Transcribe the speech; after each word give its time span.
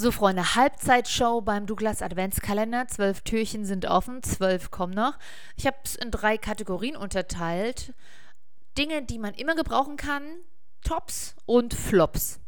So, 0.00 0.12
Freunde, 0.12 0.54
Halbzeitshow 0.54 1.40
beim 1.40 1.66
Douglas 1.66 2.02
Adventskalender. 2.02 2.86
Zwölf 2.86 3.22
Türchen 3.22 3.64
sind 3.64 3.84
offen, 3.84 4.22
zwölf 4.22 4.70
kommen 4.70 4.94
noch. 4.94 5.18
Ich 5.56 5.66
habe 5.66 5.76
es 5.82 5.96
in 5.96 6.12
drei 6.12 6.38
Kategorien 6.38 6.94
unterteilt. 6.94 7.92
Dinge, 8.78 9.02
die 9.02 9.18
man 9.18 9.34
immer 9.34 9.56
gebrauchen 9.56 9.96
kann, 9.96 10.22
Tops 10.84 11.34
und 11.46 11.74
Flops. 11.74 12.38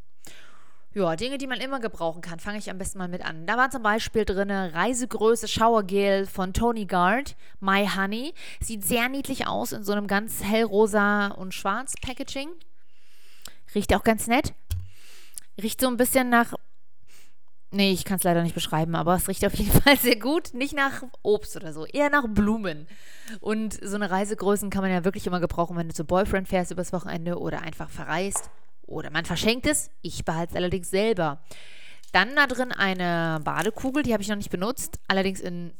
Ja, 0.94 1.16
Dinge, 1.16 1.38
die 1.38 1.48
man 1.48 1.58
immer 1.58 1.80
gebrauchen 1.80 2.22
kann, 2.22 2.38
fange 2.38 2.58
ich 2.58 2.70
am 2.70 2.78
besten 2.78 2.98
mal 2.98 3.08
mit 3.08 3.24
an. 3.24 3.48
Da 3.48 3.56
war 3.56 3.68
zum 3.68 3.82
Beispiel 3.82 4.24
drin 4.24 4.52
Reisegröße 4.52 5.48
Showergel 5.48 6.26
von 6.26 6.52
Tony 6.52 6.86
Guard, 6.86 7.34
My 7.58 7.84
Honey. 7.84 8.32
Sieht 8.60 8.84
sehr 8.84 9.08
niedlich 9.08 9.48
aus 9.48 9.72
in 9.72 9.82
so 9.82 9.90
einem 9.90 10.06
ganz 10.06 10.44
hellrosa 10.44 11.32
und 11.32 11.52
schwarz 11.52 11.94
Packaging. 12.00 12.50
Riecht 13.74 13.92
auch 13.92 14.04
ganz 14.04 14.28
nett. 14.28 14.54
Riecht 15.60 15.80
so 15.80 15.88
ein 15.88 15.96
bisschen 15.96 16.28
nach 16.28 16.54
Nee, 17.72 17.92
ich 17.92 18.04
kann 18.04 18.16
es 18.18 18.24
leider 18.24 18.42
nicht 18.42 18.54
beschreiben, 18.54 18.96
aber 18.96 19.14
es 19.14 19.28
riecht 19.28 19.44
auf 19.44 19.54
jeden 19.54 19.70
Fall 19.82 19.96
sehr 19.96 20.18
gut. 20.18 20.54
Nicht 20.54 20.74
nach 20.74 21.04
Obst 21.22 21.56
oder 21.56 21.72
so, 21.72 21.86
eher 21.86 22.10
nach 22.10 22.26
Blumen. 22.28 22.88
Und 23.40 23.78
so 23.82 23.94
eine 23.94 24.10
Reisegrößen 24.10 24.70
kann 24.70 24.82
man 24.82 24.90
ja 24.90 25.04
wirklich 25.04 25.26
immer 25.26 25.40
gebrauchen, 25.40 25.76
wenn 25.76 25.88
du 25.88 25.94
zu 25.94 26.04
Boyfriend 26.04 26.48
fährst 26.48 26.72
übers 26.72 26.92
Wochenende 26.92 27.38
oder 27.38 27.62
einfach 27.62 27.88
verreist. 27.88 28.50
Oder 28.86 29.10
man 29.10 29.24
verschenkt 29.24 29.66
es. 29.66 29.90
Ich 30.02 30.24
behalte 30.24 30.50
es 30.50 30.56
allerdings 30.56 30.90
selber. 30.90 31.40
Dann 32.12 32.34
da 32.34 32.48
drin 32.48 32.72
eine 32.72 33.40
Badekugel, 33.44 34.02
die 34.02 34.12
habe 34.12 34.22
ich 34.22 34.28
noch 34.28 34.36
nicht 34.36 34.50
benutzt, 34.50 34.98
allerdings 35.06 35.38
in 35.38 35.72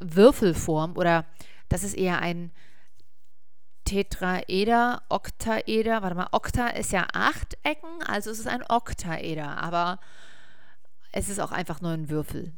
Würfelform 0.00 0.96
oder 0.96 1.24
das 1.68 1.84
ist 1.84 1.94
eher 1.94 2.20
ein 2.20 2.50
Tetraeder, 3.84 5.02
Oktaeder. 5.08 6.02
Warte 6.02 6.16
mal, 6.16 6.28
Okta 6.32 6.68
ist 6.68 6.92
ja 6.92 7.06
acht 7.12 7.56
Ecken, 7.62 8.02
also 8.06 8.30
es 8.30 8.40
ist 8.40 8.48
ein 8.48 8.64
Oktaeder, 8.68 9.56
aber 9.58 10.00
es 11.18 11.28
ist 11.28 11.40
auch 11.40 11.50
einfach 11.50 11.80
nur 11.80 11.90
ein 11.90 12.08
Würfel. 12.08 12.52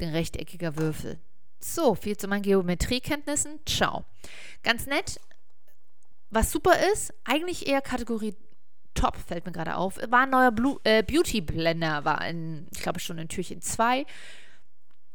Ein 0.00 0.10
rechteckiger 0.10 0.76
Würfel. 0.76 1.18
So, 1.58 1.94
viel 1.94 2.16
zu 2.16 2.28
meinen 2.28 2.42
Geometriekenntnissen. 2.42 3.58
Ciao. 3.66 4.04
Ganz 4.62 4.86
nett. 4.86 5.20
Was 6.30 6.52
super 6.52 6.74
ist, 6.92 7.12
eigentlich 7.24 7.68
eher 7.68 7.80
Kategorie 7.80 8.34
Top, 8.94 9.16
fällt 9.16 9.44
mir 9.44 9.50
gerade 9.50 9.76
auf, 9.76 9.98
war 10.08 10.20
ein 10.20 10.30
neuer 10.30 10.52
Blue, 10.52 10.78
äh, 10.84 11.02
Beauty 11.02 11.40
Blender, 11.40 12.04
war 12.04 12.24
in, 12.28 12.68
ich 12.72 12.80
glaube 12.80 13.00
schon 13.00 13.18
in 13.18 13.26
Türchen 13.26 13.60
2. 13.60 14.06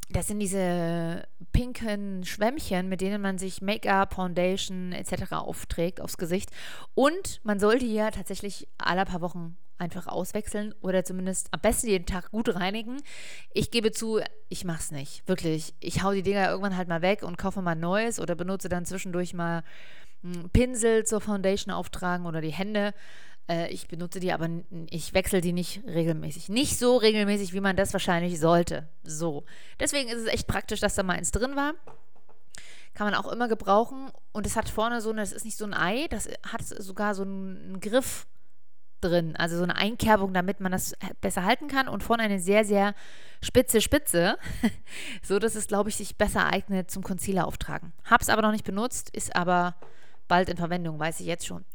Das 0.09 0.27
sind 0.27 0.39
diese 0.39 1.25
pinken 1.53 2.25
Schwämmchen, 2.25 2.89
mit 2.89 2.99
denen 2.99 3.21
man 3.21 3.37
sich 3.37 3.61
Make-up, 3.61 4.15
Foundation 4.15 4.91
etc. 4.91 5.31
aufträgt 5.31 6.01
aufs 6.01 6.17
Gesicht. 6.17 6.49
Und 6.93 7.39
man 7.43 7.59
sollte 7.59 7.85
hier 7.85 8.11
tatsächlich 8.11 8.67
alle 8.77 9.05
paar 9.05 9.21
Wochen 9.21 9.55
einfach 9.79 10.07
auswechseln 10.07 10.73
oder 10.81 11.03
zumindest 11.03 11.47
am 11.51 11.61
besten 11.61 11.87
jeden 11.87 12.05
Tag 12.05 12.31
gut 12.31 12.53
reinigen. 12.53 13.01
Ich 13.53 13.71
gebe 13.71 13.91
zu, 13.91 14.19
ich 14.49 14.65
mache 14.65 14.79
es 14.79 14.91
nicht. 14.91 15.27
Wirklich. 15.27 15.73
Ich 15.79 16.03
hau 16.03 16.11
die 16.11 16.23
Dinger 16.23 16.49
irgendwann 16.49 16.77
halt 16.77 16.87
mal 16.87 17.01
weg 17.01 17.23
und 17.23 17.37
kaufe 17.37 17.61
mal 17.61 17.75
neues 17.75 18.19
oder 18.19 18.35
benutze 18.35 18.69
dann 18.69 18.85
zwischendurch 18.85 19.33
mal 19.33 19.63
einen 20.23 20.49
Pinsel 20.49 21.05
zur 21.05 21.21
Foundation 21.21 21.73
auftragen 21.73 22.25
oder 22.25 22.41
die 22.41 22.51
Hände. 22.51 22.93
Äh, 23.49 23.69
ich 23.69 23.87
benutze 23.87 24.19
die, 24.19 24.31
aber 24.31 24.49
ich 24.89 25.13
wechsle 25.13 25.41
die 25.41 25.53
nicht 25.53 25.81
regelmäßig. 25.87 26.49
Nicht 26.49 26.77
so 26.77 26.97
regelmäßig, 26.97 27.53
wie 27.53 27.61
man 27.61 27.75
das 27.75 27.93
wahrscheinlich 27.93 28.39
sollte. 28.39 28.89
So. 29.03 29.45
Deswegen 29.79 30.09
ist 30.09 30.19
es 30.19 30.27
echt 30.27 30.47
praktisch, 30.47 30.79
dass 30.79 30.95
da 30.95 31.03
mal 31.03 31.17
eins 31.17 31.31
drin 31.31 31.55
war 31.55 31.73
kann 32.95 33.09
man 33.09 33.15
auch 33.15 33.31
immer 33.31 33.47
gebrauchen. 33.47 34.11
Und 34.33 34.45
es 34.45 34.57
hat 34.57 34.67
vorne 34.67 34.99
so 34.99 35.11
eine, 35.11 35.21
das 35.21 35.31
ist 35.31 35.45
nicht 35.45 35.57
so 35.57 35.63
ein 35.63 35.73
Ei, 35.73 36.07
das 36.09 36.27
hat 36.43 36.65
sogar 36.65 37.15
so 37.15 37.21
einen 37.23 37.79
Griff 37.79 38.27
drin. 39.01 39.35
Also 39.35 39.57
so 39.57 39.63
eine 39.63 39.75
Einkerbung, 39.75 40.33
damit 40.33 40.59
man 40.59 40.71
das 40.71 40.93
besser 41.21 41.43
halten 41.43 41.67
kann. 41.67 41.87
Und 41.87 42.03
vorne 42.03 42.23
eine 42.23 42.39
sehr, 42.39 42.65
sehr 42.65 42.93
spitze 43.41 43.81
Spitze. 43.81 44.37
so 45.23 45.39
dass 45.39 45.55
es, 45.55 45.67
glaube 45.67 45.89
ich, 45.89 45.95
sich 45.95 46.17
besser 46.17 46.47
eignet 46.47 46.91
zum 46.91 47.03
Concealer 47.03 47.47
auftragen. 47.47 47.93
Hab's 48.05 48.29
aber 48.29 48.41
noch 48.41 48.51
nicht 48.51 48.65
benutzt, 48.65 49.09
ist 49.09 49.35
aber 49.35 49.75
bald 50.27 50.49
in 50.49 50.57
Verwendung, 50.57 50.99
weiß 50.99 51.19
ich 51.19 51.25
jetzt 51.25 51.47
schon. 51.47 51.65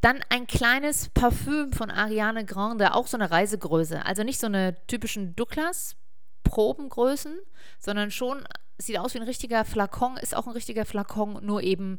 Dann 0.00 0.20
ein 0.28 0.46
kleines 0.46 1.08
Parfüm 1.08 1.72
von 1.72 1.90
Ariane 1.90 2.44
Grande, 2.44 2.94
auch 2.94 3.06
so 3.06 3.16
eine 3.16 3.30
Reisegröße. 3.30 4.04
Also 4.04 4.22
nicht 4.22 4.40
so 4.40 4.46
eine 4.46 4.76
typischen 4.86 5.34
Douglas 5.36 5.96
Probengrößen, 6.44 7.36
sondern 7.78 8.10
schon 8.10 8.46
sieht 8.78 8.98
aus 8.98 9.14
wie 9.14 9.18
ein 9.18 9.24
richtiger 9.24 9.64
Flakon, 9.64 10.16
ist 10.16 10.36
auch 10.36 10.46
ein 10.46 10.52
richtiger 10.52 10.84
Flakon, 10.84 11.44
nur 11.44 11.62
eben 11.62 11.98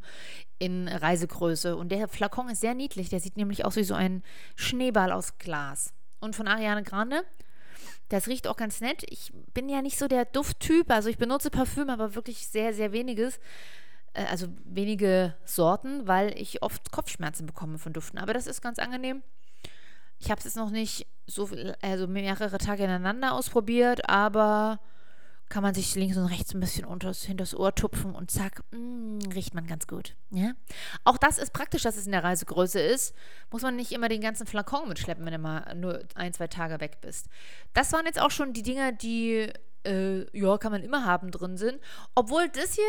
in 0.58 0.88
Reisegröße. 0.88 1.76
Und 1.76 1.90
der 1.90 2.08
Flakon 2.08 2.48
ist 2.48 2.60
sehr 2.60 2.74
niedlich. 2.74 3.08
Der 3.08 3.20
sieht 3.20 3.36
nämlich 3.36 3.64
aus 3.64 3.76
wie 3.76 3.84
so 3.84 3.94
ein 3.94 4.22
Schneeball 4.56 5.12
aus 5.12 5.38
Glas. 5.38 5.92
Und 6.20 6.36
von 6.36 6.48
Ariane 6.48 6.82
Grande. 6.82 7.22
Das 8.08 8.26
riecht 8.26 8.46
auch 8.46 8.56
ganz 8.56 8.80
nett. 8.80 9.04
Ich 9.08 9.32
bin 9.54 9.68
ja 9.68 9.82
nicht 9.82 9.98
so 9.98 10.08
der 10.08 10.24
Dufttyp. 10.24 10.90
Also 10.90 11.08
ich 11.08 11.18
benutze 11.18 11.50
Parfüm, 11.50 11.90
aber 11.90 12.14
wirklich 12.14 12.46
sehr, 12.48 12.72
sehr 12.72 12.92
weniges. 12.92 13.38
Äh, 14.14 14.24
also 14.26 14.48
wenige 14.64 15.34
Sorten, 15.44 16.06
weil 16.06 16.38
ich 16.38 16.62
oft 16.62 16.90
Kopfschmerzen 16.90 17.46
bekomme 17.46 17.78
von 17.78 17.92
Duften. 17.92 18.18
Aber 18.18 18.34
das 18.34 18.46
ist 18.46 18.62
ganz 18.62 18.78
angenehm. 18.78 19.22
Ich 20.20 20.30
habe 20.30 20.38
es 20.38 20.44
jetzt 20.44 20.56
noch 20.56 20.70
nicht 20.70 21.06
so 21.26 21.48
also 21.82 22.08
mehrere 22.08 22.58
Tage 22.58 22.84
ineinander 22.84 23.34
ausprobiert, 23.34 24.08
aber 24.08 24.80
kann 25.48 25.62
man 25.62 25.74
sich 25.74 25.94
links 25.94 26.16
und 26.16 26.26
rechts 26.26 26.54
ein 26.54 26.60
bisschen 26.60 26.84
unters, 26.84 27.22
hinters 27.22 27.54
Ohr 27.54 27.74
tupfen 27.74 28.14
und 28.14 28.30
zack, 28.30 28.62
mh, 28.70 28.78
mm, 28.78 29.32
riecht 29.32 29.54
man 29.54 29.66
ganz 29.66 29.86
gut. 29.86 30.14
Ja? 30.30 30.52
Auch 31.04 31.16
das 31.16 31.38
ist 31.38 31.52
praktisch, 31.52 31.82
dass 31.82 31.96
es 31.96 32.06
in 32.06 32.12
der 32.12 32.24
Reisegröße 32.24 32.80
ist. 32.80 33.14
Muss 33.50 33.62
man 33.62 33.76
nicht 33.76 33.92
immer 33.92 34.08
den 34.08 34.20
ganzen 34.20 34.46
Flakon 34.46 34.88
mitschleppen, 34.88 35.24
wenn 35.24 35.32
du 35.32 35.38
mal 35.38 35.74
nur 35.74 36.04
ein, 36.14 36.32
zwei 36.34 36.48
Tage 36.48 36.80
weg 36.80 37.00
bist. 37.00 37.28
Das 37.72 37.92
waren 37.92 38.06
jetzt 38.06 38.20
auch 38.20 38.30
schon 38.30 38.52
die 38.52 38.62
Dinger, 38.62 38.92
die, 38.92 39.50
äh, 39.84 40.38
ja, 40.38 40.58
kann 40.58 40.72
man 40.72 40.82
immer 40.82 41.04
haben 41.04 41.30
drin 41.30 41.56
sind. 41.56 41.80
Obwohl 42.14 42.48
das 42.48 42.74
hier, 42.74 42.84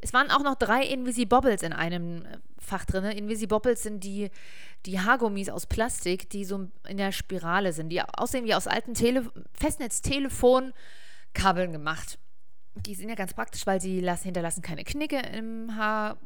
es 0.00 0.12
waren 0.12 0.30
auch 0.30 0.42
noch 0.42 0.54
drei 0.54 0.84
Invisibobbles 0.84 1.62
in 1.62 1.72
einem 1.72 2.24
äh, 2.24 2.38
Fach 2.58 2.86
drin. 2.86 3.04
Invisibobbles 3.04 3.82
sind 3.82 4.04
die, 4.04 4.30
die 4.86 5.00
Haargummis 5.00 5.50
aus 5.50 5.66
Plastik, 5.66 6.30
die 6.30 6.46
so 6.46 6.68
in 6.88 6.96
der 6.96 7.12
Spirale 7.12 7.74
sind, 7.74 7.90
die 7.90 8.00
aussehen 8.00 8.46
wie 8.46 8.54
aus 8.54 8.66
alten 8.66 8.94
Tele 8.94 9.30
Festnetztelefonen 9.52 10.72
Kabeln 11.34 11.72
gemacht. 11.72 12.18
Die 12.74 12.94
sind 12.94 13.08
ja 13.08 13.14
ganz 13.14 13.34
praktisch, 13.34 13.66
weil 13.66 13.80
sie 13.80 14.00
lassen, 14.00 14.24
hinterlassen 14.24 14.62
keine 14.62 14.84
Knicke 14.84 15.18
im 15.18 15.76
Haar, 15.76 16.18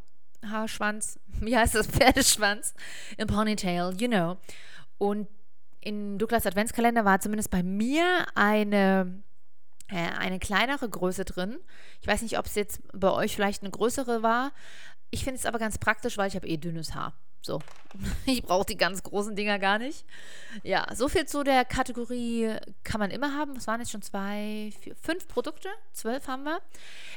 Haarschwanz. 0.44 1.18
Wie 1.40 1.56
heißt 1.56 1.74
das? 1.74 1.88
Pferdeschwanz. 1.88 2.74
Im 3.16 3.26
Ponytail, 3.26 3.94
you 3.98 4.08
know. 4.08 4.38
Und 4.98 5.28
in 5.80 6.18
Douglas 6.18 6.46
Adventskalender 6.46 7.04
war 7.04 7.20
zumindest 7.20 7.50
bei 7.50 7.62
mir 7.62 8.26
eine, 8.34 9.22
äh, 9.88 10.10
eine 10.18 10.38
kleinere 10.38 10.88
Größe 10.88 11.24
drin. 11.24 11.58
Ich 12.00 12.06
weiß 12.06 12.22
nicht, 12.22 12.38
ob 12.38 12.46
es 12.46 12.54
jetzt 12.54 12.80
bei 12.92 13.10
euch 13.10 13.34
vielleicht 13.34 13.62
eine 13.62 13.70
größere 13.70 14.22
war. 14.22 14.52
Ich 15.10 15.24
finde 15.24 15.38
es 15.38 15.46
aber 15.46 15.58
ganz 15.58 15.78
praktisch, 15.78 16.18
weil 16.18 16.28
ich 16.28 16.36
habe 16.36 16.48
eh 16.48 16.56
dünnes 16.56 16.94
Haar. 16.94 17.14
So, 17.40 17.60
ich 18.26 18.42
brauche 18.42 18.66
die 18.66 18.76
ganz 18.76 19.02
großen 19.02 19.36
Dinger 19.36 19.58
gar 19.58 19.78
nicht. 19.78 20.04
Ja, 20.62 20.86
so 20.94 21.08
viel 21.08 21.26
zu 21.26 21.44
der 21.44 21.64
Kategorie 21.64 22.56
kann 22.84 23.00
man 23.00 23.10
immer 23.10 23.34
haben. 23.34 23.56
Was 23.56 23.66
waren 23.66 23.80
jetzt 23.80 23.90
schon 23.90 24.02
zwei, 24.02 24.72
vier, 24.80 24.94
fünf 24.96 25.28
Produkte? 25.28 25.68
Zwölf 25.92 26.28
haben 26.28 26.44
wir. 26.44 26.60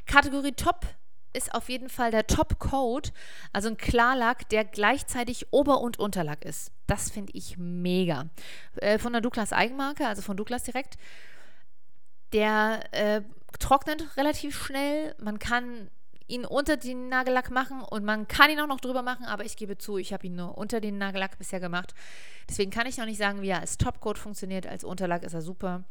Kategorie 0.05 0.53
Top 0.53 0.85
ist 1.33 1.53
auf 1.53 1.69
jeden 1.69 1.89
Fall 1.89 2.11
der 2.11 2.27
Top 2.27 2.59
Coat, 2.59 3.13
also 3.53 3.69
ein 3.69 3.77
Klarlack, 3.77 4.49
der 4.49 4.65
gleichzeitig 4.65 5.51
Ober- 5.51 5.81
und 5.81 5.97
Unterlack 5.99 6.43
ist. 6.43 6.71
Das 6.87 7.09
finde 7.09 7.31
ich 7.33 7.57
mega. 7.57 8.29
Äh, 8.75 8.99
von 8.99 9.13
der 9.13 9.21
Douglas 9.21 9.53
Eigenmarke, 9.53 10.07
also 10.07 10.21
von 10.21 10.37
Douglas 10.37 10.63
direkt. 10.63 10.97
Der 12.33 12.81
äh, 12.91 13.21
trocknet 13.59 14.17
relativ 14.17 14.61
schnell. 14.61 15.15
Man 15.19 15.39
kann 15.39 15.89
ihn 16.27 16.45
unter 16.45 16.77
den 16.77 17.09
Nagellack 17.09 17.51
machen 17.51 17.81
und 17.81 18.03
man 18.03 18.27
kann 18.27 18.49
ihn 18.49 18.59
auch 18.59 18.67
noch 18.67 18.79
drüber 18.79 19.01
machen, 19.01 19.25
aber 19.25 19.45
ich 19.45 19.57
gebe 19.57 19.77
zu, 19.77 19.97
ich 19.97 20.13
habe 20.13 20.27
ihn 20.27 20.35
nur 20.35 20.57
unter 20.57 20.79
den 20.79 20.97
Nagellack 20.97 21.37
bisher 21.37 21.59
gemacht. 21.59 21.93
Deswegen 22.49 22.71
kann 22.71 22.87
ich 22.87 22.97
noch 22.97 23.05
nicht 23.05 23.17
sagen, 23.17 23.41
wie 23.41 23.49
er 23.49 23.59
als 23.59 23.77
Topcoat 23.77 24.17
funktioniert. 24.17 24.67
Als 24.67 24.83
Unterlack 24.83 25.23
ist 25.23 25.33
er 25.33 25.41
super. 25.41 25.83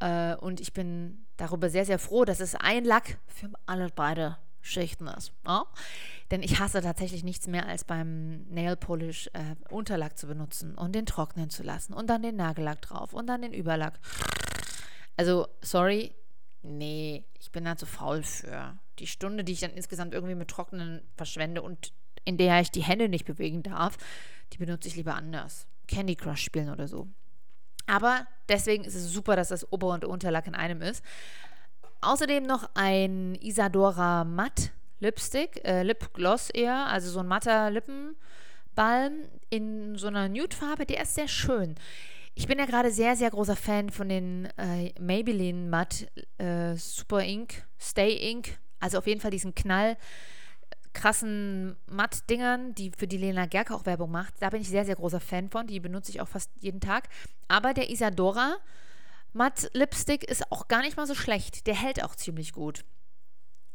Äh, 0.00 0.36
und 0.36 0.60
ich 0.60 0.72
bin 0.72 1.26
darüber 1.36 1.70
sehr, 1.70 1.84
sehr 1.84 1.98
froh, 1.98 2.24
dass 2.24 2.40
es 2.40 2.54
ein 2.54 2.84
Lack 2.84 3.18
für 3.26 3.50
alle 3.66 3.88
beide 3.94 4.38
Schichten 4.60 5.06
ist. 5.08 5.32
Ja? 5.46 5.64
Denn 6.30 6.42
ich 6.42 6.58
hasse 6.58 6.82
tatsächlich 6.82 7.24
nichts 7.24 7.46
mehr, 7.46 7.66
als 7.66 7.84
beim 7.84 8.46
Nail 8.48 8.76
Polish 8.76 9.28
äh, 9.32 9.54
Unterlack 9.70 10.18
zu 10.18 10.26
benutzen 10.26 10.76
und 10.76 10.94
den 10.94 11.06
trocknen 11.06 11.50
zu 11.50 11.62
lassen 11.62 11.94
und 11.94 12.08
dann 12.08 12.22
den 12.22 12.36
Nagellack 12.36 12.82
drauf 12.82 13.12
und 13.12 13.26
dann 13.26 13.42
den 13.42 13.54
Überlack. 13.54 13.98
Also, 15.16 15.48
sorry, 15.62 16.14
nee, 16.62 17.24
ich 17.40 17.50
bin 17.50 17.64
da 17.64 17.76
zu 17.76 17.86
faul 17.86 18.22
für 18.22 18.78
die 18.98 19.06
Stunde, 19.06 19.44
die 19.44 19.52
ich 19.52 19.60
dann 19.60 19.70
insgesamt 19.70 20.14
irgendwie 20.14 20.34
mit 20.34 20.48
Trocknen 20.48 21.02
verschwende 21.16 21.62
und 21.62 21.92
in 22.24 22.36
der 22.36 22.60
ich 22.60 22.70
die 22.70 22.82
Hände 22.82 23.08
nicht 23.08 23.24
bewegen 23.24 23.62
darf, 23.62 23.96
die 24.52 24.58
benutze 24.58 24.88
ich 24.88 24.96
lieber 24.96 25.14
anders. 25.14 25.66
Candy 25.86 26.16
Crush 26.16 26.42
spielen 26.42 26.70
oder 26.70 26.86
so. 26.86 27.08
Aber 27.86 28.26
deswegen 28.48 28.84
ist 28.84 28.94
es 28.94 29.10
super, 29.10 29.34
dass 29.34 29.48
das 29.48 29.72
Ober- 29.72 29.94
und 29.94 30.04
Unterlack 30.04 30.46
in 30.46 30.54
einem 30.54 30.82
ist. 30.82 31.02
Außerdem 32.00 32.44
noch 32.44 32.68
ein 32.74 33.34
Isadora 33.36 34.24
Matt 34.24 34.72
Lipstick, 35.00 35.64
äh, 35.64 35.82
Lipgloss 35.82 36.50
eher, 36.50 36.86
also 36.86 37.10
so 37.10 37.20
ein 37.20 37.26
matter 37.26 37.70
Lippenbalm 37.70 39.28
in 39.48 39.96
so 39.96 40.08
einer 40.08 40.28
Nude-Farbe, 40.28 40.86
der 40.86 41.02
ist 41.02 41.14
sehr 41.14 41.28
schön. 41.28 41.76
Ich 42.34 42.46
bin 42.46 42.58
ja 42.58 42.66
gerade 42.66 42.90
sehr, 42.90 43.16
sehr 43.16 43.30
großer 43.30 43.56
Fan 43.56 43.90
von 43.90 44.08
den 44.08 44.46
äh, 44.58 44.92
Maybelline 45.00 45.68
Matte 45.68 46.08
äh, 46.38 46.76
Super 46.76 47.24
Ink, 47.24 47.64
Stay 47.80 48.30
Ink. 48.30 48.58
Also 48.80 48.98
auf 48.98 49.06
jeden 49.06 49.20
Fall 49.20 49.30
diesen 49.30 49.54
Knall 49.54 49.96
krassen 50.92 51.76
Matt-Dingern, 51.86 52.74
die 52.74 52.90
für 52.90 53.06
die 53.06 53.18
Lena 53.18 53.46
Gerke 53.46 53.74
auch 53.74 53.86
Werbung 53.86 54.10
macht. 54.10 54.34
Da 54.40 54.50
bin 54.50 54.60
ich 54.60 54.68
sehr, 54.68 54.84
sehr 54.84 54.96
großer 54.96 55.20
Fan 55.20 55.48
von. 55.48 55.66
Die 55.66 55.80
benutze 55.80 56.10
ich 56.10 56.20
auch 56.20 56.28
fast 56.28 56.50
jeden 56.60 56.80
Tag. 56.80 57.08
Aber 57.46 57.74
der 57.74 57.90
Isadora 57.90 58.56
Matt 59.32 59.70
Lipstick 59.74 60.24
ist 60.24 60.50
auch 60.50 60.68
gar 60.68 60.80
nicht 60.80 60.96
mal 60.96 61.06
so 61.06 61.14
schlecht. 61.14 61.66
Der 61.66 61.74
hält 61.74 62.02
auch 62.02 62.16
ziemlich 62.16 62.52
gut. 62.52 62.84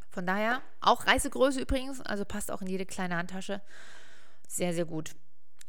Von 0.09 0.27
daher, 0.27 0.61
auch 0.81 1.07
Reisegröße 1.07 1.61
übrigens, 1.61 2.01
also 2.01 2.25
passt 2.25 2.51
auch 2.51 2.61
in 2.61 2.67
jede 2.67 2.85
kleine 2.85 3.15
Handtasche. 3.15 3.61
Sehr, 4.47 4.73
sehr 4.73 4.85
gut. 4.85 5.15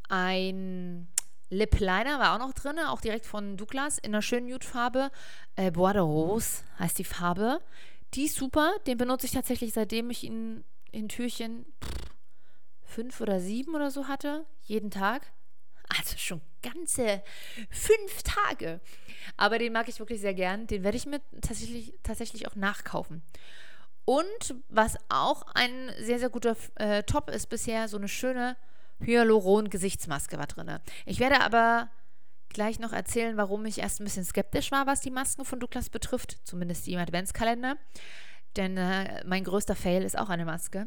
Ein 0.09 1.09
Lip 1.49 1.79
Liner 1.79 2.19
war 2.19 2.35
auch 2.35 2.47
noch 2.47 2.53
drin, 2.53 2.79
auch 2.79 3.01
direkt 3.01 3.27
von 3.27 3.57
Douglas 3.57 3.99
in 3.99 4.13
einer 4.13 4.23
schönen 4.23 4.49
Nude-Farbe. 4.49 5.11
Äh, 5.57 5.71
Bois 5.71 5.93
de 5.93 6.03
Rose 6.03 6.63
heißt 6.79 6.99
die 6.99 7.05
Farbe. 7.05 7.61
Die 8.15 8.27
ist 8.27 8.37
super, 8.37 8.75
den 8.87 8.97
benutze 8.97 9.27
ich 9.27 9.33
tatsächlich 9.33 9.73
seitdem 9.73 10.11
ich 10.11 10.25
ihn 10.25 10.65
in 10.93 11.09
Türchen 11.09 11.67
fünf 12.83 13.21
oder 13.21 13.41
sieben 13.41 13.75
oder 13.75 13.91
so 13.91 14.07
hatte, 14.07 14.47
jeden 14.63 14.91
Tag. 14.91 15.33
Also 15.89 16.17
schon 16.17 16.41
ganze 16.63 17.23
fünf 17.71 18.23
Tage. 18.23 18.81
Aber 19.37 19.59
den 19.59 19.73
mag 19.73 19.89
ich 19.89 19.99
wirklich 19.99 20.21
sehr 20.21 20.35
gern. 20.35 20.67
Den 20.67 20.83
werde 20.83 20.97
ich 20.97 21.07
mir 21.07 21.21
tatsächlich, 21.43 21.93
tatsächlich 22.03 22.47
auch 22.49 22.55
nachkaufen. 22.55 23.23
Und 24.05 24.55
was 24.69 24.97
auch 25.09 25.43
ein 25.55 25.91
sehr, 25.99 26.19
sehr 26.19 26.31
guter 26.31 26.57
äh, 26.77 27.03
Top 27.03 27.29
ist 27.31 27.49
bisher, 27.49 27.89
so 27.89 27.97
eine 27.97 28.09
schöne 28.09 28.57
Hyaluron-Gesichtsmaske 29.01 30.39
war 30.39 30.47
drin. 30.47 30.79
Ich 31.05 31.19
werde 31.19 31.41
aber 31.41 31.91
gleich 32.55 32.79
noch 32.79 32.93
erzählen, 32.93 33.37
warum 33.37 33.67
ich 33.67 33.79
erst 33.79 34.01
ein 34.01 34.05
bisschen 34.05 34.25
skeptisch 34.25 34.73
war, 34.73 34.87
was 34.87 35.01
die 35.01 35.11
Masken 35.11 35.45
von 35.45 35.61
Douglas 35.61 35.91
betrifft, 35.91 36.39
zumindest 36.45 36.87
die 36.87 36.95
im 36.95 37.01
Adventskalender. 37.01 37.77
Denn 38.57 38.77
äh, 38.77 39.23
mein 39.27 39.45
größter 39.45 39.77
Fail 39.77 40.03
ist 40.03 40.17
auch 40.19 40.31
eine 40.31 40.45
Maske. 40.45 40.87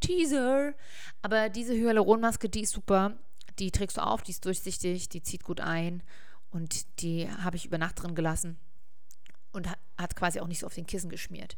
Teaser! 0.00 0.74
Aber 1.22 1.48
diese 1.48 1.74
Hyaluronmaske, 1.74 2.48
die 2.48 2.62
ist 2.62 2.72
super. 2.72 3.18
Die 3.58 3.70
trägst 3.70 3.96
du 3.96 4.00
auf, 4.02 4.22
die 4.22 4.32
ist 4.32 4.44
durchsichtig, 4.44 5.08
die 5.08 5.22
zieht 5.22 5.44
gut 5.44 5.60
ein. 5.60 6.02
Und 6.50 7.00
die 7.00 7.30
habe 7.30 7.56
ich 7.56 7.66
über 7.66 7.78
Nacht 7.78 8.02
drin 8.02 8.14
gelassen. 8.14 8.58
Und 9.52 9.68
hat 9.96 10.16
quasi 10.16 10.40
auch 10.40 10.48
nicht 10.48 10.60
so 10.60 10.66
auf 10.66 10.74
den 10.74 10.86
Kissen 10.86 11.10
geschmiert. 11.10 11.56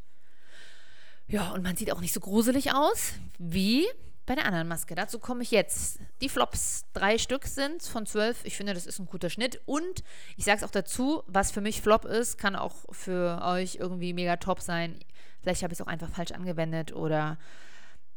Ja, 1.27 1.51
und 1.51 1.63
man 1.63 1.75
sieht 1.75 1.91
auch 1.91 2.01
nicht 2.01 2.13
so 2.13 2.19
gruselig 2.19 2.73
aus 2.73 3.13
wie 3.37 3.87
bei 4.29 4.35
der 4.35 4.45
anderen 4.45 4.67
Maske. 4.67 4.93
Dazu 4.93 5.17
komme 5.17 5.41
ich 5.41 5.49
jetzt. 5.49 5.99
Die 6.21 6.29
Flops, 6.29 6.85
drei 6.93 7.17
Stück 7.17 7.47
sind 7.47 7.81
von 7.81 8.05
zwölf. 8.05 8.45
Ich 8.45 8.57
finde, 8.57 8.75
das 8.75 8.85
ist 8.85 8.99
ein 8.99 9.07
guter 9.07 9.31
Schnitt. 9.31 9.59
Und 9.65 10.03
ich 10.37 10.45
sage 10.45 10.57
es 10.57 10.63
auch 10.63 10.69
dazu, 10.69 11.23
was 11.25 11.49
für 11.49 11.61
mich 11.61 11.81
Flop 11.81 12.05
ist, 12.05 12.37
kann 12.37 12.55
auch 12.55 12.75
für 12.91 13.41
euch 13.43 13.77
irgendwie 13.77 14.13
mega 14.13 14.35
top 14.35 14.61
sein. 14.61 14.99
Vielleicht 15.41 15.63
habe 15.63 15.73
ich 15.73 15.79
es 15.79 15.81
auch 15.83 15.89
einfach 15.89 16.11
falsch 16.11 16.31
angewendet 16.31 16.93
oder 16.93 17.39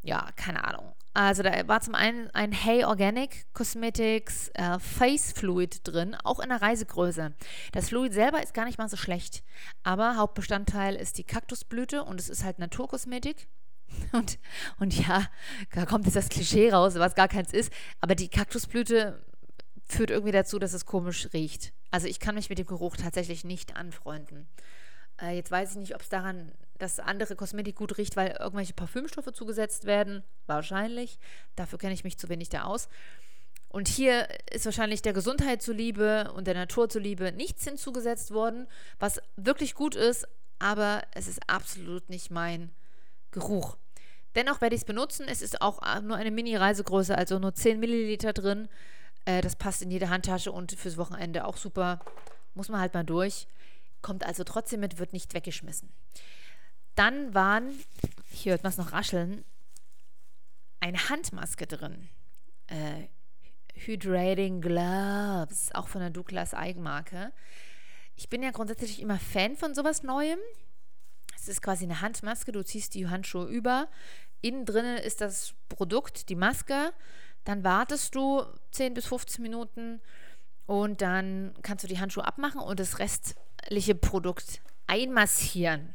ja, 0.03 0.29
keine 0.37 0.65
Ahnung. 0.65 0.93
Also 1.15 1.43
da 1.43 1.67
war 1.67 1.81
zum 1.81 1.95
einen 1.95 2.29
ein 2.35 2.53
Hey 2.53 2.85
Organic 2.85 3.47
Cosmetics 3.55 4.51
äh, 4.53 4.79
Face 4.81 5.33
Fluid 5.33 5.81
drin, 5.85 6.15
auch 6.25 6.41
in 6.41 6.51
der 6.51 6.61
Reisegröße. 6.61 7.33
Das 7.73 7.89
Fluid 7.89 8.13
selber 8.13 8.43
ist 8.43 8.53
gar 8.53 8.67
nicht 8.67 8.77
mal 8.77 8.91
so 8.91 8.99
schlecht, 8.99 9.43
aber 9.83 10.17
Hauptbestandteil 10.17 10.95
ist 10.95 11.17
die 11.17 11.25
Kaktusblüte 11.25 12.05
und 12.05 12.21
es 12.21 12.29
ist 12.29 12.45
halt 12.45 12.59
Naturkosmetik. 12.59 13.49
Und, 14.13 14.39
und 14.79 14.95
ja, 15.07 15.27
da 15.75 15.87
kommt 15.87 16.05
jetzt 16.05 16.17
das 16.17 16.29
Klischee 16.29 16.71
raus, 16.71 16.97
was 16.97 17.15
gar 17.15 17.29
keins 17.29 17.51
ist. 17.53 17.73
Aber 18.03 18.15
die 18.15 18.29
Kaktusblüte 18.29 19.25
führt 19.87 20.11
irgendwie 20.11 20.33
dazu, 20.33 20.59
dass 20.59 20.75
es 20.75 20.85
komisch 20.85 21.31
riecht. 21.33 21.73
Also 21.91 22.07
ich 22.07 22.21
kann 22.21 22.35
mich 22.35 22.51
mit 22.51 22.59
dem 22.59 22.67
Geruch 22.67 22.97
tatsächlich 22.97 23.43
nicht 23.45 23.75
anfreunden. 23.75 24.49
Äh, 25.21 25.37
jetzt 25.37 25.51
weiß 25.51 25.73
ich 25.73 25.77
nicht, 25.79 25.95
ob 25.95 26.03
es 26.03 26.11
daran, 26.11 26.53
dass 26.79 26.99
andere 26.99 27.37
Kosmetik 27.37 27.77
gut 27.77 27.97
riecht, 27.97 28.17
weil 28.17 28.37
irgendwelche 28.39 28.75
Parfümstoffe 28.75 29.33
zugesetzt 29.33 29.85
werden. 29.85 30.23
Wahrscheinlich. 30.47 31.19
Dafür 31.57 31.79
kenne 31.79 31.95
ich 31.95 32.05
mich 32.05 32.19
zu 32.19 32.29
wenig 32.29 32.49
da 32.49 32.65
aus. 32.65 32.89
Und 33.69 33.89
hier 33.89 34.29
ist 34.51 34.67
wahrscheinlich 34.67 35.01
der 35.01 35.15
Gesundheit 35.15 35.63
zuliebe 35.63 36.31
und 36.37 36.47
der 36.47 36.55
Natur 36.55 36.91
zuliebe 36.91 37.33
nichts 37.33 37.65
hinzugesetzt 37.65 38.31
worden, 38.31 38.67
was 38.99 39.23
wirklich 39.37 39.75
gut 39.75 39.95
ist, 39.95 40.29
aber 40.59 41.03
es 41.13 41.27
ist 41.27 41.41
absolut 41.47 42.11
nicht 42.11 42.31
mein 42.31 42.71
Geruch. 43.31 43.79
Dennoch 44.35 44.61
werde 44.61 44.75
ich 44.75 44.83
es 44.83 44.87
benutzen. 44.87 45.27
Es 45.29 45.43
ist 45.43 45.61
auch 45.61 45.83
äh, 45.83 46.01
nur 46.01 46.17
eine 46.17 46.31
Mini-Reisegröße, 46.31 47.17
also 47.17 47.39
nur 47.39 47.55
10 47.55 47.79
Milliliter 47.81 48.33
drin. 48.33 48.69
Äh, 49.25 49.41
das 49.41 49.57
passt 49.57 49.83
in 49.83 49.91
jede 49.91 50.11
Handtasche 50.11 50.53
und 50.53 50.73
fürs 50.73 50.97
Wochenende 50.97 51.45
auch 51.45 51.57
super. 51.57 52.01
Muss 52.55 52.69
man 52.69 52.81
halt 52.81 52.95
mal 52.95 53.05
durch. 53.05 53.47
Kommt 54.01 54.25
also 54.25 54.45
trotzdem 54.45 54.81
mit, 54.81 54.99
wird 54.99 55.13
nicht 55.13 55.35
weggeschmissen. 55.35 55.91
Dann 56.95 57.35
waren, 57.35 57.73
hier 58.31 58.53
hört 58.53 58.63
man 58.63 58.71
es 58.71 58.79
noch 58.79 58.93
rascheln, 58.93 59.45
eine 60.81 61.09
Handmaske 61.09 61.67
drin. 61.67 62.09
Äh, 62.67 63.09
Hydrating 63.75 64.61
Gloves, 64.61 65.71
auch 65.75 65.89
von 65.89 66.01
der 66.01 66.11
Douglas 66.11 66.55
Eigenmarke. 66.55 67.33
Ich 68.17 68.29
bin 68.29 68.43
ja 68.43 68.51
grundsätzlich 68.51 69.01
immer 69.01 69.19
Fan 69.19 69.57
von 69.57 69.75
sowas 69.75 70.03
Neuem. 70.03 70.39
Es 71.43 71.49
ist 71.49 71.61
quasi 71.61 71.85
eine 71.85 72.01
Handmaske, 72.01 72.53
du 72.53 72.65
ziehst 72.65 72.95
die 72.95 73.09
Handschuhe 73.09 73.47
über. 73.47 73.89
Innen 74.43 74.65
drinnen 74.65 74.97
ist 74.97 75.21
das 75.21 75.55
Produkt, 75.69 76.29
die 76.29 76.37
Maske. 76.37 76.93
Dann 77.43 77.65
wartest 77.65 78.15
du 78.15 78.45
10 78.71 78.95
bis 78.95 79.07
15 79.07 79.43
Minuten 79.43 80.01
und 80.67 81.03
dann 81.03 81.53
kannst 81.63 81.83
du 81.83 81.89
die 81.89 81.99
Handschuhe 81.99 82.25
abmachen 82.25 82.61
und 82.61 82.79
das 82.79 83.01
restliche 83.01 83.97
Produkt 83.97 84.63
einmassieren. 84.87 85.95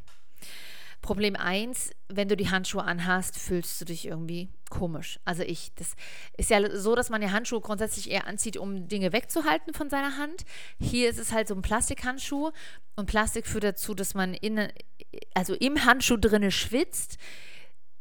Problem 1.02 1.36
1, 1.36 1.92
wenn 2.10 2.28
du 2.28 2.36
die 2.36 2.50
Handschuhe 2.50 2.84
anhast, 2.84 3.38
fühlst 3.38 3.80
du 3.80 3.86
dich 3.86 4.08
irgendwie 4.08 4.50
komisch. 4.70 5.20
Also 5.26 5.44
ich, 5.44 5.72
das 5.76 5.94
ist 6.38 6.50
ja 6.50 6.76
so, 6.76 6.96
dass 6.96 7.10
man 7.10 7.22
ja 7.22 7.32
Handschuhe 7.32 7.62
grundsätzlich 7.62 8.12
eher 8.12 8.28
anzieht, 8.28 8.58
um 8.58 8.88
Dinge 8.88 9.14
wegzuhalten 9.14 9.74
von 9.74 9.90
seiner 9.90 10.18
Hand. 10.18 10.44
Hier 10.80 11.10
ist 11.10 11.20
es 11.20 11.32
halt 11.32 11.48
so 11.48 11.56
ein 11.56 11.62
Plastikhandschuh 11.62 12.52
und 12.96 13.06
Plastik 13.06 13.48
führt 13.48 13.64
dazu, 13.64 13.94
dass 13.94 14.16
man 14.16 14.34
in, 14.34 14.68
also 15.34 15.54
im 15.54 15.86
Handschuh 15.86 16.18
drinne 16.18 16.52
schwitzt. 16.52 17.18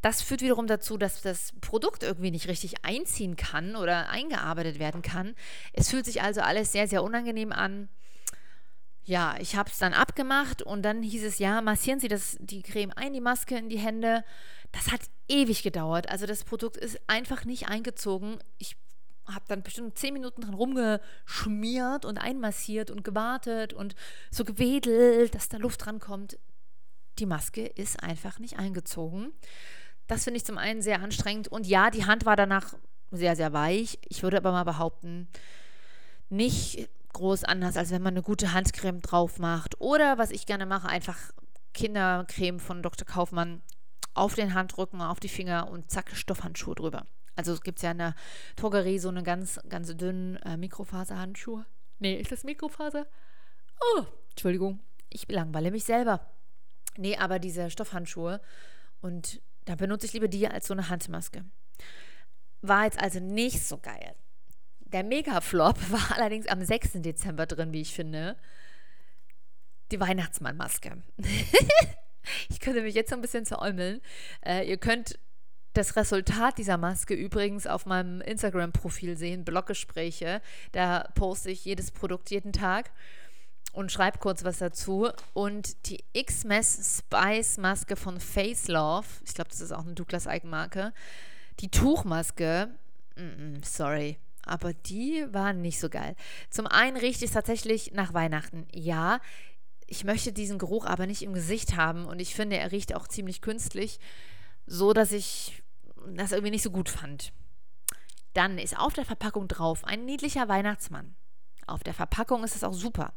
Das 0.03 0.23
führt 0.23 0.43
wiederum 0.43 0.67
dazu, 0.67 0.97
dass 0.97 1.23
das 1.23 1.53
Produkt 1.61 2.03
irgendwie 2.03 2.31
nicht 2.31 2.49
richtig 2.49 2.85
einziehen 2.85 3.37
kann 3.37 3.77
oder 3.77 4.09
eingearbeitet 4.09 4.79
werden 4.79 5.03
kann. 5.03 5.35
Es 5.73 5.91
fühlt 5.91 6.05
sich 6.05 6.23
also 6.23 6.41
alles 6.41 6.73
sehr, 6.73 6.89
sehr 6.89 7.03
unangenehm 7.03 7.53
an 7.53 7.89
ja, 9.07 9.37
ich 9.39 9.55
habe 9.55 9.71
es 9.71 9.79
dann 9.79 9.95
abgemacht 9.95 10.63
und 10.63 10.83
dann 10.83 11.03
hieß 11.03 11.23
es, 11.25 11.39
ja, 11.39 11.61
massieren 11.63 12.01
Sie 12.01 12.09
das, 12.09 12.37
die 12.41 12.63
Creme 12.63 12.93
ein, 12.97 13.13
die 13.13 13.21
Maske 13.21 13.57
in 13.57 13.69
die 13.69 13.79
Hände. 13.79 14.25
Das 14.73 14.91
hat 14.91 15.01
ewig 15.29 15.63
gedauert. 15.63 16.11
Also 16.11 16.27
das 16.27 16.43
Produkt 16.43 16.77
ist 16.77 16.99
einfach 17.07 17.45
nicht 17.45 17.69
eingezogen. 17.69 18.39
Ich 18.59 18.77
habe 19.27 19.45
dann 19.47 19.63
bestimmt 19.63 19.97
zehn 19.97 20.13
Minuten 20.13 20.41
dran 20.41 20.55
rumgeschmiert 20.55 22.05
und 22.05 22.19
einmassiert 22.19 22.91
und 22.91 23.05
gewartet 23.05 23.73
und 23.73 23.95
so 24.33 24.45
gewedelt, 24.45 25.37
dass 25.37 25.49
da 25.49 25.59
Luft 25.59 25.87
rankommt. 25.87 26.37
Die 27.21 27.27
Maske 27.27 27.65
ist 27.65 28.03
einfach 28.03 28.41
nicht 28.41 28.59
eingezogen. 28.59 29.33
Das 30.09 30.25
finde 30.25 30.39
ich 30.39 30.45
zum 30.45 30.59
einen 30.59 30.83
sehr 30.83 31.01
anstrengend. 31.01 31.47
Und 31.47 31.67
ja, 31.67 31.91
die 31.91 32.07
Hand 32.07 32.27
war 32.27 32.35
danach 32.35 32.75
sehr, 33.13 33.37
sehr 33.37 33.53
weich. 33.53 34.01
Ich 34.09 34.25
würde 34.25 34.37
aber 34.37 34.51
mal 34.51 34.65
behaupten, 34.65 35.29
nicht 36.29 36.89
groß 37.17 37.45
anders, 37.45 37.77
als 37.77 37.91
wenn 37.91 38.03
man 38.03 38.15
eine 38.15 38.23
gute 38.23 38.53
Handcreme 38.53 39.01
drauf 39.01 39.39
macht. 39.39 39.81
Oder 39.81 40.19
was 40.19 40.31
ich 40.31 40.45
gerne 40.45 40.67
mache, 40.67 40.89
einfach 40.89 41.17
Kindercreme 41.73 42.61
von 42.61 42.83
Dr. 42.83 43.07
Kaufmann 43.07 43.63
auf 44.13 44.35
den 44.35 44.53
Handrücken, 44.53 45.01
auf 45.01 45.19
die 45.19 45.29
Finger 45.29 45.71
und 45.71 45.91
zack, 45.91 46.15
Stoffhandschuhe 46.15 46.75
drüber. 46.75 47.07
Also 47.35 47.53
es 47.53 47.63
gibt 47.63 47.81
ja 47.83 47.91
in 47.91 47.99
der 47.99 48.15
Drogerie 48.57 48.99
so 48.99 49.09
eine 49.09 49.23
ganz, 49.23 49.59
ganz 49.69 49.95
dünnen 49.97 50.37
äh, 50.37 50.57
Mikrofaserhandschuhe. 50.57 51.65
Nee, 51.99 52.17
ist 52.17 52.33
das 52.33 52.45
Mikrofaser? 52.45 53.07
Oh, 53.81 54.05
Entschuldigung, 54.31 54.81
ich 55.09 55.27
langweile 55.31 55.71
mich 55.71 55.85
selber. 55.85 56.21
Nee, 56.99 57.17
aber 57.17 57.39
diese 57.39 57.71
Stoffhandschuhe 57.71 58.41
und 59.01 59.41
da 59.65 59.75
benutze 59.75 60.07
ich 60.07 60.13
lieber 60.13 60.29
die 60.29 60.49
als 60.49 60.67
so 60.67 60.75
eine 60.75 60.89
Handmaske. 60.91 61.45
War 62.61 62.85
jetzt 62.85 63.01
also 63.01 63.21
nicht 63.21 63.67
so 63.67 63.79
geil. 63.79 64.15
Der 64.93 65.03
Mega-Flop 65.03 65.79
war 65.91 66.17
allerdings 66.17 66.47
am 66.47 66.65
6. 66.65 66.93
Dezember 66.95 67.47
drin, 67.47 67.73
wie 67.73 67.81
ich 67.81 67.95
finde. 67.95 68.37
Die 69.93 70.01
Weihnachtsmannmaske. 70.01 71.03
ich 72.49 72.61
könnte 72.61 72.83
mich 72.83 72.95
jetzt 72.95 73.11
so 73.11 73.17
ein 73.17 73.23
bisschen 73.23 73.47
zeräumeln. 73.47 74.01
Äh, 74.45 74.69
ihr 74.69 74.79
könnt 74.79 75.19
das 75.75 75.95
Resultat 75.95 76.59
dieser 76.59 76.79
Maske 76.79 77.15
übrigens 77.15 77.67
auf 77.67 77.87
meinem 77.87 78.21
Instagram-Profil 78.21 79.17
sehen, 79.17 79.45
Bloggespräche. 79.45 80.41
Da 80.73 81.09
poste 81.15 81.51
ich 81.51 81.65
jedes 81.65 81.91
Produkt 81.91 82.31
jeden 82.31 82.53
Tag 82.53 82.91
und 83.73 83.93
schreibe 83.93 84.19
kurz 84.19 84.43
was 84.43 84.59
dazu. 84.59 85.11
Und 85.35 85.87
die 85.89 86.03
X-Mess 86.15 86.99
Spice 86.99 87.59
Maske 87.59 87.95
von 87.95 88.19
Face 88.21 88.69
Love, 88.69 89.07
ich 89.25 89.35
glaube, 89.35 89.51
das 89.51 89.61
ist 89.61 89.73
auch 89.73 89.85
eine 89.85 89.95
Douglas 89.95 90.27
Eigenmarke. 90.27 90.95
Die 91.61 91.71
Tuchmaske, 91.71 92.71
mm 93.17 93.21
-mm, 93.21 93.65
sorry, 93.65 94.19
aber 94.47 94.73
die 94.73 95.27
waren 95.33 95.61
nicht 95.61 95.81
so 95.81 95.89
geil. 95.89 96.17
Zum 96.51 96.67
einen 96.67 96.97
riecht 96.97 97.23
es 97.23 97.33
tatsächlich 97.33 97.93
nach 97.93 98.15
Weihnachten. 98.15 98.67
Ja, 98.73 99.21
ich 99.87 100.05
möchte 100.05 100.33
diesen 100.33 100.59
Geruch 100.59 100.87
aber 100.87 101.07
nicht 101.07 101.23
im 101.23 101.33
Gesicht 101.33 101.77
haben 101.77 102.07
und 102.07 102.21
ich 102.21 102.35
finde, 102.35 102.57
er 102.57 102.73
riecht 102.73 102.95
auch 102.95 103.07
ziemlich 103.07 103.41
künstlich, 103.41 104.01
so 104.67 104.93
dass 104.93 105.13
ich 105.13 105.63
das 106.15 106.33
irgendwie 106.33 106.51
nicht 106.51 106.63
so 106.63 106.71
gut 106.71 106.89
fand. 106.89 107.33
Dann 108.33 108.59
ist 108.59 108.79
auf 108.79 108.93
der 108.93 109.05
Verpackung 109.05 109.49
drauf 109.49 109.85
ein 109.85 110.05
niedlicher 110.05 110.49
Weihnachtsmann. 110.49 111.17
Auf 111.67 111.83
der 111.83 111.95
Verpackung 111.95 112.45
ist 112.45 112.57
es 112.57 112.65
auch 112.65 112.75
super. 112.75 113.13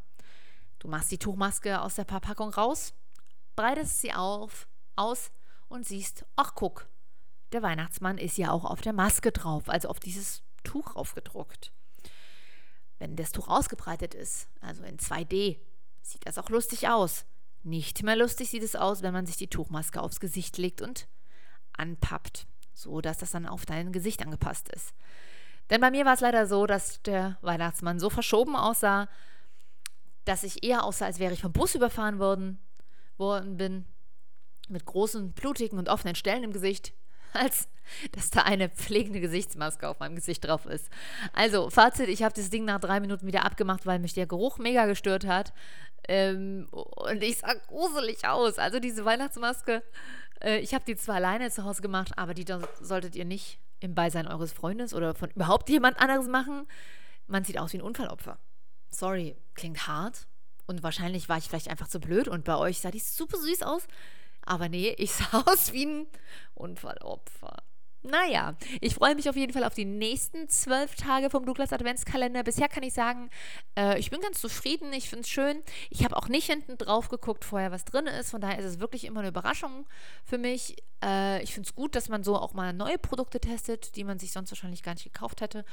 Du 0.79 0.87
machst 0.87 1.11
die 1.11 1.17
Tuchmaske 1.17 1.81
aus 1.81 1.95
der 1.95 2.05
Verpackung 2.05 2.49
raus, 2.49 2.93
breitest 3.55 4.01
sie 4.01 4.13
auf, 4.13 4.67
aus 4.95 5.31
und 5.67 5.85
siehst, 5.85 6.25
ach 6.35 6.55
guck, 6.55 6.87
der 7.51 7.61
Weihnachtsmann 7.61 8.17
ist 8.17 8.37
ja 8.37 8.51
auch 8.51 8.63
auf 8.63 8.81
der 8.81 8.93
Maske 8.93 9.31
drauf, 9.31 9.67
also 9.67 9.89
auf 9.89 9.99
dieses 9.99 10.43
Tuch 10.63 10.95
aufgedruckt. 10.95 11.71
Wenn 12.97 13.15
das 13.15 13.31
Tuch 13.31 13.47
ausgebreitet 13.47 14.13
ist, 14.13 14.47
also 14.61 14.83
in 14.83 14.97
2D, 14.97 15.57
sieht 16.01 16.25
das 16.25 16.37
auch 16.37 16.49
lustig 16.49 16.87
aus. 16.87 17.25
Nicht 17.63 18.03
mehr 18.03 18.15
lustig 18.15 18.49
sieht 18.49 18.63
es 18.63 18.75
aus, 18.75 19.01
wenn 19.01 19.13
man 19.13 19.25
sich 19.25 19.37
die 19.37 19.49
Tuchmaske 19.49 20.01
aufs 20.01 20.19
Gesicht 20.19 20.57
legt 20.57 20.81
und 20.81 21.07
anpappt, 21.73 22.47
so 22.73 23.01
dass 23.01 23.17
das 23.17 23.31
dann 23.31 23.45
auf 23.45 23.65
dein 23.65 23.91
Gesicht 23.91 24.21
angepasst 24.21 24.69
ist. 24.69 24.93
Denn 25.69 25.81
bei 25.81 25.91
mir 25.91 26.05
war 26.05 26.13
es 26.13 26.21
leider 26.21 26.47
so, 26.47 26.65
dass 26.65 27.01
der 27.03 27.37
Weihnachtsmann 27.41 27.99
so 27.99 28.09
verschoben 28.09 28.55
aussah, 28.55 29.07
dass 30.25 30.43
ich 30.43 30.63
eher 30.63 30.83
aussah, 30.83 31.05
als 31.05 31.19
wäre 31.19 31.33
ich 31.33 31.41
vom 31.41 31.53
Bus 31.53 31.75
überfahren 31.75 32.19
worden, 32.19 32.59
worden 33.17 33.57
bin, 33.57 33.85
mit 34.67 34.85
großen, 34.85 35.31
blutigen 35.33 35.79
und 35.79 35.89
offenen 35.89 36.15
Stellen 36.15 36.43
im 36.43 36.53
Gesicht, 36.53 36.93
als 37.33 37.67
dass 38.11 38.29
da 38.29 38.43
eine 38.43 38.69
pflegende 38.69 39.19
Gesichtsmaske 39.19 39.87
auf 39.87 39.99
meinem 39.99 40.15
Gesicht 40.15 40.45
drauf 40.45 40.67
ist. 40.67 40.89
Also, 41.33 41.71
Fazit, 41.71 42.07
ich 42.07 42.21
habe 42.21 42.35
das 42.35 42.51
Ding 42.51 42.65
nach 42.65 42.79
drei 42.79 42.99
Minuten 42.99 43.25
wieder 43.25 43.45
abgemacht, 43.45 43.85
weil 43.87 43.97
mich 43.97 44.13
der 44.13 44.27
Geruch 44.27 44.59
mega 44.59 44.85
gestört 44.85 45.25
hat. 45.25 45.53
Ähm, 46.07 46.67
und 46.71 47.23
ich 47.23 47.39
sah 47.39 47.53
gruselig 47.67 48.27
aus. 48.27 48.57
Also 48.57 48.79
diese 48.79 49.05
Weihnachtsmaske, 49.05 49.83
äh, 50.41 50.59
ich 50.59 50.73
habe 50.73 50.85
die 50.85 50.95
zwar 50.95 51.15
alleine 51.15 51.51
zu 51.51 51.65
Hause 51.65 51.81
gemacht, 51.81 52.13
aber 52.17 52.33
die 52.33 52.45
solltet 52.81 53.15
ihr 53.15 53.25
nicht 53.25 53.59
im 53.79 53.95
Beisein 53.95 54.27
eures 54.27 54.51
Freundes 54.51 54.93
oder 54.93 55.15
von 55.15 55.29
überhaupt 55.31 55.69
jemand 55.69 55.99
anderes 55.99 56.27
machen. 56.27 56.67
Man 57.27 57.43
sieht 57.43 57.57
aus 57.57 57.73
wie 57.73 57.77
ein 57.77 57.83
Unfallopfer. 57.83 58.39
Sorry, 58.89 59.35
klingt 59.53 59.87
hart. 59.87 60.27
Und 60.65 60.83
wahrscheinlich 60.83 61.29
war 61.29 61.37
ich 61.37 61.45
vielleicht 61.45 61.69
einfach 61.69 61.87
zu 61.87 61.99
blöd 61.99 62.27
und 62.27 62.43
bei 62.43 62.55
euch 62.55 62.79
sah 62.79 62.91
die 62.91 62.99
super 62.99 63.37
süß 63.37 63.63
aus. 63.63 63.87
Aber 64.45 64.69
nee, 64.69 64.95
ich 64.97 65.11
sah 65.13 65.43
aus 65.45 65.73
wie 65.73 65.85
ein 65.85 66.07
Unfallopfer. 66.53 67.63
Naja, 68.01 68.55
ich 68.79 68.95
freue 68.95 69.13
mich 69.13 69.29
auf 69.29 69.35
jeden 69.35 69.51
Fall 69.51 69.65
auf 69.65 69.73
die 69.73 69.83
nächsten 69.83 70.47
zwölf 70.47 70.95
Tage 70.95 71.29
vom 71.29 71.45
Douglas 71.45 71.73
Adventskalender. 71.73 72.43
Bisher 72.43 72.69
kann 72.69 72.83
ich 72.83 72.93
sagen, 72.93 73.29
äh, 73.77 73.99
ich 73.99 74.09
bin 74.09 74.21
ganz 74.21 74.39
zufrieden, 74.39 74.93
ich 74.93 75.09
finde 75.09 75.23
es 75.23 75.29
schön. 75.29 75.61
Ich 75.89 76.05
habe 76.05 76.15
auch 76.15 76.29
nicht 76.29 76.45
hinten 76.49 76.77
drauf 76.77 77.09
geguckt 77.09 77.43
vorher, 77.43 77.71
was 77.71 77.83
drin 77.83 78.07
ist. 78.07 78.31
Von 78.31 78.39
daher 78.39 78.57
ist 78.57 78.65
es 78.65 78.79
wirklich 78.79 79.03
immer 79.03 79.19
eine 79.19 79.29
Überraschung 79.29 79.85
für 80.23 80.37
mich. 80.37 80.77
Äh, 81.03 81.43
ich 81.43 81.53
finde 81.53 81.67
es 81.67 81.75
gut, 81.75 81.93
dass 81.93 82.07
man 82.07 82.23
so 82.23 82.37
auch 82.37 82.53
mal 82.53 82.71
neue 82.71 82.97
Produkte 82.97 83.41
testet, 83.41 83.97
die 83.97 84.05
man 84.05 84.17
sich 84.17 84.31
sonst 84.31 84.51
wahrscheinlich 84.51 84.81
gar 84.81 84.93
nicht 84.93 85.03
gekauft 85.03 85.41
hätte. 85.41 85.65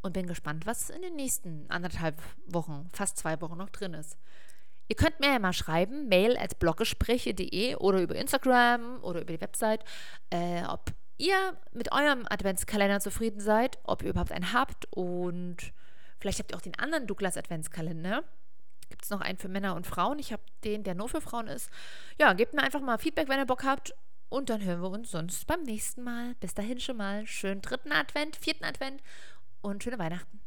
Und 0.00 0.14
bin 0.14 0.26
gespannt, 0.26 0.64
was 0.64 0.88
in 0.88 1.02
den 1.02 1.16
nächsten 1.16 1.66
anderthalb 1.70 2.20
Wochen, 2.46 2.88
fast 2.94 3.18
zwei 3.18 3.40
Wochen 3.42 3.58
noch 3.58 3.70
drin 3.70 3.92
ist. 3.92 4.16
Ihr 4.88 4.96
könnt 4.96 5.20
mir 5.20 5.32
ja 5.32 5.38
mal 5.38 5.52
schreiben, 5.52 6.08
mail 6.08 6.36
at 6.36 6.58
bloggespräche.de 6.58 7.76
oder 7.76 8.00
über 8.00 8.14
Instagram 8.16 9.02
oder 9.02 9.22
über 9.22 9.32
die 9.32 9.40
Website, 9.40 9.84
äh, 10.30 10.62
ob 10.64 10.92
ihr 11.16 11.56
mit 11.72 11.92
eurem 11.92 12.26
Adventskalender 12.28 13.00
zufrieden 13.00 13.40
seid, 13.40 13.78
ob 13.84 14.02
ihr 14.02 14.10
überhaupt 14.10 14.32
einen 14.32 14.52
habt 14.52 14.86
und 14.90 15.72
vielleicht 16.18 16.38
habt 16.38 16.52
ihr 16.52 16.56
auch 16.56 16.62
den 16.62 16.78
anderen 16.78 17.06
Douglas 17.06 17.36
Adventskalender. 17.36 18.24
Gibt 18.90 19.04
es 19.04 19.10
noch 19.10 19.20
einen 19.20 19.38
für 19.38 19.48
Männer 19.48 19.74
und 19.74 19.86
Frauen? 19.86 20.18
Ich 20.18 20.32
habe 20.32 20.42
den, 20.64 20.84
der 20.84 20.94
nur 20.94 21.08
für 21.08 21.20
Frauen 21.20 21.48
ist. 21.48 21.70
Ja, 22.18 22.32
gebt 22.32 22.54
mir 22.54 22.62
einfach 22.62 22.80
mal 22.80 22.98
Feedback, 22.98 23.28
wenn 23.28 23.38
ihr 23.38 23.46
Bock 23.46 23.64
habt. 23.64 23.94
Und 24.28 24.50
dann 24.50 24.62
hören 24.62 24.82
wir 24.82 24.90
uns 24.90 25.10
sonst 25.10 25.46
beim 25.46 25.62
nächsten 25.62 26.02
Mal. 26.02 26.34
Bis 26.40 26.54
dahin 26.54 26.80
schon 26.80 26.96
mal 26.96 27.26
schönen 27.26 27.62
dritten 27.62 27.92
Advent, 27.92 28.36
vierten 28.36 28.64
Advent 28.64 29.02
und 29.62 29.82
schöne 29.82 29.98
Weihnachten. 29.98 30.43